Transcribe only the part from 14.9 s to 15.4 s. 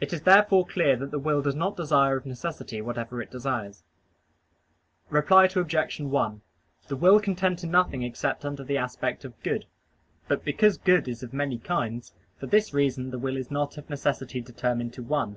to one.